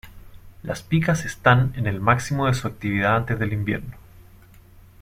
[0.63, 3.93] Las picas están en el máximo de su actividad antes del invierno.